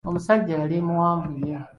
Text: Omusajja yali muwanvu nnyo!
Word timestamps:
Omusajja 0.09 0.53
yali 0.61 0.77
muwanvu 0.87 1.27
nnyo! 1.31 1.59